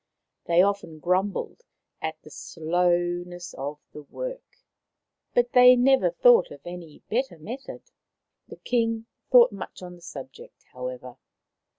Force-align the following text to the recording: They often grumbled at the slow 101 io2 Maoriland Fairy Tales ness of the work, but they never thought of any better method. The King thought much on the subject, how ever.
They 0.45 0.63
often 0.63 0.97
grumbled 0.97 1.61
at 2.01 2.19
the 2.23 2.31
slow 2.31 2.89
101 2.89 2.89
io2 2.89 2.89
Maoriland 2.89 3.27
Fairy 3.29 3.29
Tales 3.29 3.29
ness 3.29 3.53
of 3.53 3.79
the 3.93 4.01
work, 4.11 4.57
but 5.35 5.51
they 5.53 5.75
never 5.75 6.09
thought 6.09 6.49
of 6.49 6.61
any 6.65 7.03
better 7.07 7.37
method. 7.37 7.83
The 8.47 8.55
King 8.57 9.05
thought 9.29 9.51
much 9.51 9.83
on 9.83 9.93
the 9.93 10.01
subject, 10.01 10.63
how 10.73 10.87
ever. 10.87 11.17